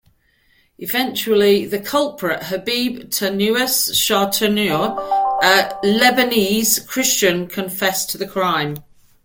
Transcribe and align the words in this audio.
Eventually, 0.79 1.67
the 1.67 1.77
culprit, 1.77 2.41
Habib 2.45 3.11
Tanious 3.11 3.91
Shartouni, 3.95 4.71
a 5.43 5.79
Lebanese 5.85 6.83
Christian, 6.87 7.45
confessed 7.45 8.09
to 8.09 8.17
the 8.17 8.27
crime. 8.27 8.77